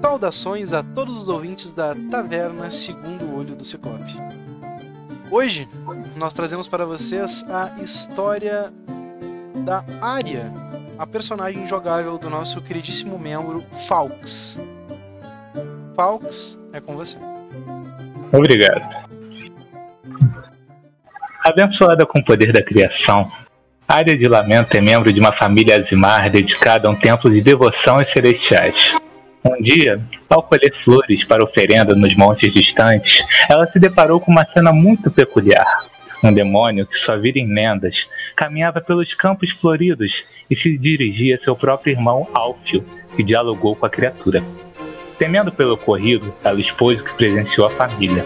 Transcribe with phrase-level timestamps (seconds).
[0.00, 4.14] Saudações a todos os ouvintes da Taverna Segundo Olho do Ciclope.
[5.30, 5.68] Hoje
[6.16, 8.72] nós trazemos para vocês a história
[9.64, 10.52] da Arya,
[10.98, 14.56] a personagem jogável do nosso queridíssimo membro Falks.
[15.94, 17.18] Falks, é com você.
[18.32, 19.08] Obrigado.
[21.44, 23.30] Abençoada com o poder da criação,
[23.88, 27.98] Área de Lamento é membro de uma família azimar dedicada a um templo de devoção
[27.98, 28.98] aos celestiais.
[29.44, 34.44] Um dia, ao colher flores para oferenda nos montes distantes, ela se deparou com uma
[34.44, 35.66] cena muito peculiar.
[36.22, 41.38] Um demônio que só vira em lendas caminhava pelos campos floridos e se dirigia a
[41.38, 44.42] seu próprio irmão Alfio, que dialogou com a criatura.
[45.18, 48.24] Temendo pelo ocorrido, ela expôs o que presenciou a família.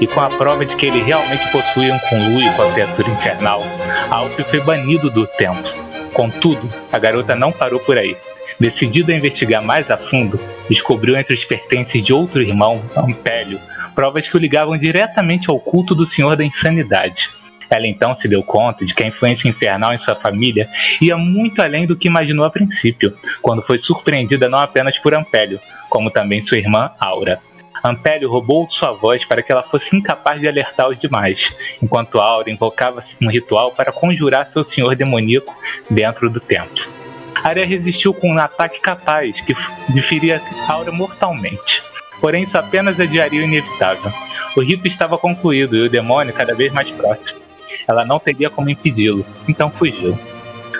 [0.00, 3.62] E com a prova de que ele realmente possuía um conluio com a criatura infernal,
[4.10, 5.70] Alfio foi banido do templo.
[6.12, 8.16] Contudo, a garota não parou por aí.
[8.58, 13.60] Decidida a investigar mais a fundo, descobriu entre os pertences de outro irmão, Ampélio,
[13.94, 17.30] provas que o ligavam diretamente ao culto do Senhor da Insanidade.
[17.70, 20.68] Ela então se deu conta de que a influência infernal em sua família
[21.00, 25.60] ia muito além do que imaginou a princípio, quando foi surpreendida não apenas por Ampélio,
[25.88, 27.40] como também sua irmã Aura.
[27.84, 32.50] Ampélio roubou sua voz para que ela fosse incapaz de alertar os demais, enquanto Aura
[32.50, 35.54] invocava um ritual para conjurar seu senhor demoníaco
[35.88, 36.97] dentro do templo.
[37.42, 39.54] Arya resistiu com um ataque capaz que
[39.92, 41.82] deferia Aura mortalmente.
[42.20, 44.12] Porém, isso apenas adiaria o inevitável.
[44.56, 47.40] O rito estava concluído e o demônio cada vez mais próximo.
[47.86, 50.18] Ela não teria como impedi-lo, então fugiu.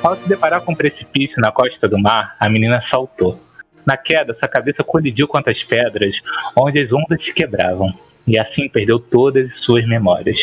[0.02, 3.38] Ao se deparar com um precipício na costa do mar, a menina saltou.
[3.86, 6.20] Na queda, sua cabeça colidiu contra as pedras,
[6.56, 7.92] onde as ondas se quebravam,
[8.26, 10.38] e assim perdeu todas as suas memórias.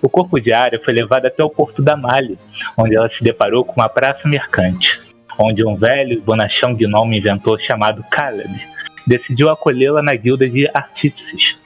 [0.00, 2.38] O corpo de Arya foi levado até o porto da Mali,
[2.76, 4.95] onde ela se deparou com uma praça mercante
[5.38, 8.54] onde um velho bonachão gnome inventor chamado Caleb
[9.06, 11.58] decidiu acolhê-la na guilda de artífices,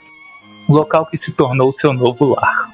[0.69, 2.69] local que se tornou seu novo lar.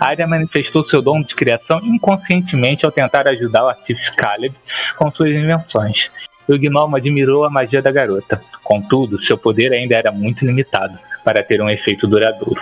[0.00, 4.54] Arya manifestou seu dom de criação inconscientemente ao tentar ajudar o artífice Caleb
[4.96, 6.10] com suas invenções,
[6.48, 8.40] e o gnome admirou a magia da garota.
[8.62, 12.60] Contudo, seu poder ainda era muito limitado para ter um efeito duradouro.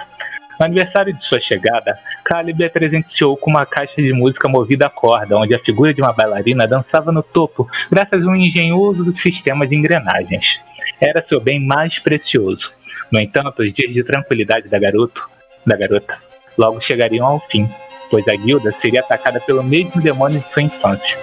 [0.58, 2.70] No aniversário de sua chegada, Caleb a
[3.36, 7.10] com uma caixa de música movida a corda, onde a figura de uma bailarina dançava
[7.10, 10.60] no topo, graças a um engenhoso sistema de engrenagens.
[11.00, 12.72] Era seu bem mais precioso.
[13.10, 15.28] No entanto, os dias de tranquilidade da, garoto,
[15.66, 16.16] da garota
[16.56, 17.68] logo chegariam ao fim,
[18.10, 21.18] pois a guilda seria atacada pelo mesmo demônio de sua infância.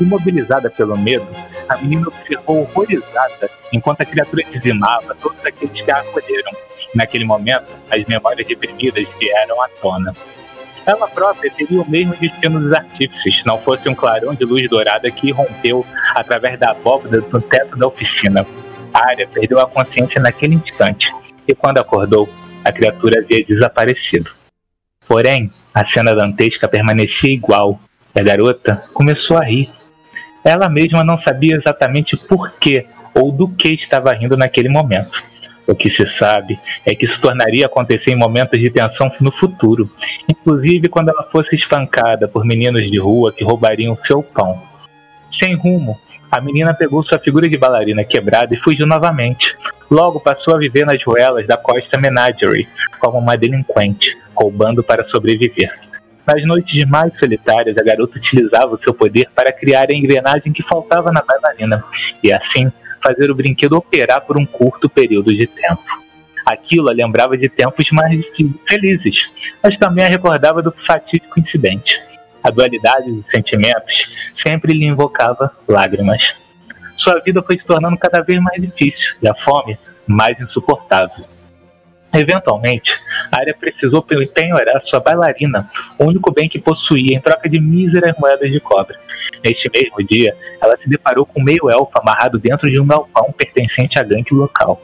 [0.00, 1.26] Imobilizada pelo medo,
[1.68, 6.52] a menina observou horrorizada enquanto a criatura dizimava todos aqueles que a acolheram,
[6.96, 10.14] Naquele momento, as memórias reprimidas vieram à tona.
[10.86, 15.10] Ela própria teria o mesmo destino dos artífices, não fosse um clarão de luz dourada
[15.10, 15.84] que rompeu
[16.14, 18.46] através da abóbada do teto da oficina.
[18.94, 21.12] A área perdeu a consciência naquele instante,
[21.46, 22.28] e quando acordou,
[22.64, 24.30] a criatura havia desaparecido.
[25.06, 27.78] Porém, a cena dantesca permanecia igual,
[28.14, 29.70] e a garota começou a rir.
[30.46, 35.20] Ela mesma não sabia exatamente por que ou do que estava rindo naquele momento
[35.66, 39.90] o que se sabe é que isso tornaria acontecer em momentos de tensão no futuro,
[40.28, 44.62] inclusive quando ela fosse espancada por meninos de rua que roubariam seu pão.
[45.30, 45.98] Sem rumo,
[46.30, 49.56] a menina pegou sua figura de bailarina quebrada e fugiu novamente.
[49.90, 52.68] Logo passou a viver nas ruelas da Costa Menagerie
[52.98, 55.85] como uma delinquente, roubando para sobreviver.
[56.26, 60.62] Nas noites mais solitárias, a garota utilizava o seu poder para criar a engrenagem que
[60.62, 61.84] faltava na bailarina,
[62.22, 65.84] e assim fazer o brinquedo operar por um curto período de tempo.
[66.44, 68.24] Aquilo a lembrava de tempos mais
[68.68, 69.30] felizes,
[69.62, 72.00] mas também a recordava do fatídico incidente.
[72.42, 76.34] A dualidade dos sentimentos sempre lhe invocava lágrimas.
[76.96, 81.24] Sua vida foi se tornando cada vez mais difícil e a fome mais insuportável.
[82.12, 82.96] Eventualmente,
[83.32, 88.50] área precisou penhorar sua bailarina, o único bem que possuía, em troca de míseras moedas
[88.50, 88.96] de cobre.
[89.44, 93.98] Neste mesmo dia, ela se deparou com um meio-elfo amarrado dentro de um galpão pertencente
[93.98, 94.80] à gangue local.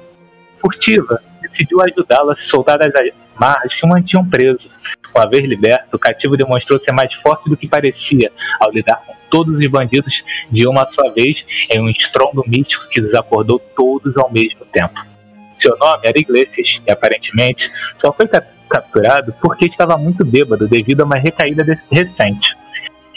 [0.61, 2.93] Furtiva, decidiu ajudá-lo a se soltar das
[3.37, 4.69] amarras que o mantinham preso.
[5.15, 8.31] Uma vez liberto, o cativo demonstrou ser mais forte do que parecia
[8.61, 13.01] ao lidar com todos os bandidos de uma só vez em um estrondo místico que
[13.01, 15.12] desacordou todos ao mesmo tempo.
[15.63, 17.71] Seu nome era Iglesias e aparentemente
[18.01, 18.27] só foi
[18.69, 22.57] capturado porque estava muito bêbado devido a uma recaída recente.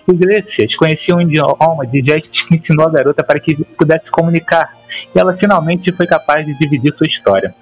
[0.08, 4.78] Iglesias conhecia um idioma de gestos que ensinou a garota para que pudesse comunicar,
[5.16, 7.56] e ela finalmente foi capaz de dividir sua história.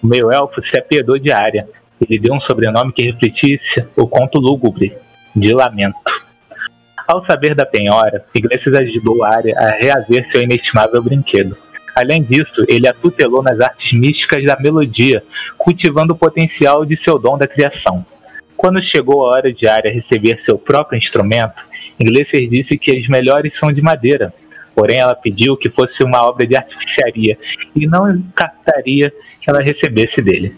[0.00, 1.68] O meio-elfo se apiedou de Arya
[2.00, 4.96] e lhe deu um sobrenome que refletisse o conto lúgubre,
[5.34, 5.98] de Lamento.
[7.08, 11.56] Ao saber da penhora, Iglesias ajudou Arya a reaver seu inestimável brinquedo.
[11.98, 15.20] Além disso, ele a tutelou nas artes místicas da melodia,
[15.56, 18.06] cultivando o potencial de seu dom da criação.
[18.56, 21.60] Quando chegou a hora de Arya receber seu próprio instrumento,
[21.98, 24.32] Iglesias disse que as melhores são de madeira,
[24.76, 27.36] porém ela pediu que fosse uma obra de artificiaria
[27.74, 30.54] e não captaria que ela recebesse dele.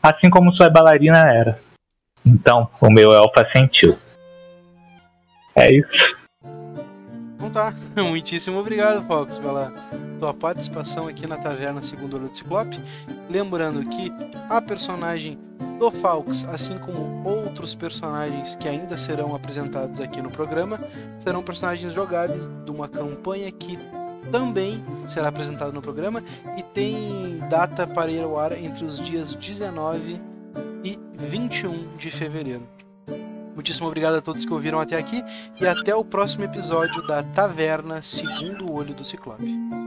[0.00, 1.58] Assim como sua bailarina era.
[2.24, 3.98] Então, o meu elfo assentiu.
[5.56, 6.16] É isso.
[7.34, 9.72] Então tá, muitíssimo obrigado, Fox, pela
[10.18, 12.80] tua participação aqui na Taverna Segundo Olho do Ciclope.
[13.30, 14.12] Lembrando que
[14.48, 15.38] a personagem
[15.78, 20.80] do Falx, assim como outros personagens que ainda serão apresentados aqui no programa,
[21.18, 23.78] serão personagens jogáveis de uma campanha que
[24.30, 26.22] também será apresentada no programa
[26.56, 30.20] e tem data para ir ao ar entre os dias 19
[30.82, 32.62] e 21 de fevereiro.
[33.54, 35.24] Muitíssimo obrigado a todos que ouviram até aqui
[35.58, 39.85] e até o próximo episódio da Taverna Segundo Olho do Ciclope.